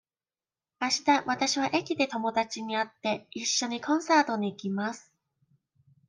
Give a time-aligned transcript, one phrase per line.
[0.79, 5.13] あしたわたしは駅で友だちに会って、いっしょにコンサートに行きます。